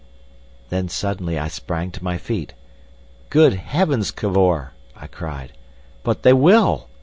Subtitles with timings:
[0.71, 2.53] Then suddenly I sprang to my feet.
[3.29, 5.53] "Good heavens, Cavor!" I cried.
[6.01, 6.85] "But they _will!